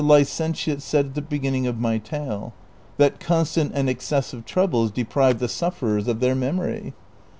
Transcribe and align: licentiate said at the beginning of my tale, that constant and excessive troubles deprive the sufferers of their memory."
licentiate 0.03 0.81
said 0.81 1.05
at 1.05 1.13
the 1.13 1.21
beginning 1.21 1.67
of 1.67 1.77
my 1.79 1.99
tale, 1.99 2.55
that 2.97 3.19
constant 3.19 3.71
and 3.75 3.87
excessive 3.87 4.43
troubles 4.45 4.89
deprive 4.89 5.37
the 5.37 5.47
sufferers 5.47 6.07
of 6.07 6.19
their 6.21 6.33
memory." 6.33 6.95